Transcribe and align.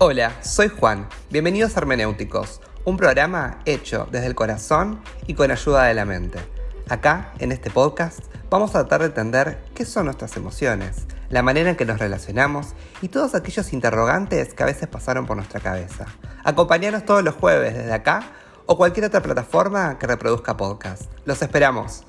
Hola, 0.00 0.32
soy 0.42 0.68
Juan. 0.68 1.08
Bienvenidos 1.30 1.76
a 1.76 1.78
Hermenéuticos, 1.78 2.60
un 2.84 2.96
programa 2.96 3.60
hecho 3.64 4.08
desde 4.10 4.26
el 4.26 4.34
corazón 4.34 5.00
y 5.28 5.34
con 5.34 5.52
ayuda 5.52 5.84
de 5.84 5.94
la 5.94 6.04
mente. 6.04 6.40
Acá, 6.88 7.32
en 7.38 7.52
este 7.52 7.70
podcast, 7.70 8.18
vamos 8.50 8.70
a 8.70 8.80
tratar 8.80 9.02
de 9.02 9.06
entender 9.06 9.62
qué 9.72 9.84
son 9.84 10.06
nuestras 10.06 10.36
emociones, 10.36 11.06
la 11.30 11.42
manera 11.42 11.70
en 11.70 11.76
que 11.76 11.84
nos 11.84 12.00
relacionamos 12.00 12.74
y 13.02 13.08
todos 13.08 13.36
aquellos 13.36 13.72
interrogantes 13.72 14.52
que 14.52 14.64
a 14.64 14.66
veces 14.66 14.88
pasaron 14.88 15.26
por 15.26 15.36
nuestra 15.36 15.60
cabeza. 15.60 16.06
Acompañanos 16.42 17.04
todos 17.04 17.22
los 17.22 17.36
jueves 17.36 17.74
desde 17.74 17.92
acá 17.92 18.32
o 18.66 18.76
cualquier 18.76 19.06
otra 19.06 19.22
plataforma 19.22 19.96
que 20.00 20.08
reproduzca 20.08 20.56
podcast. 20.56 21.04
Los 21.24 21.40
esperamos. 21.40 22.04